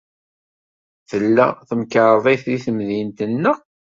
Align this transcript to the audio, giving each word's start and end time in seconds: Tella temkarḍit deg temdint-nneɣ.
Tella 1.09 1.47
temkarḍit 1.67 2.41
deg 2.47 2.61
temdint-nneɣ. 2.65 3.57